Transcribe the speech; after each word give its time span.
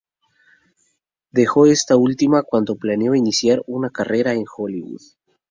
Dejó 1.29 1.67
esta 1.67 1.95
última 1.95 2.41
cuando 2.41 2.75
planeó 2.75 3.13
iniciar 3.13 3.61
una 3.67 3.91
carrera 3.91 4.33
en 4.33 4.45
Hollywood. 4.57 5.01